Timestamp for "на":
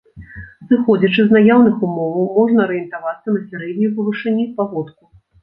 3.37-3.43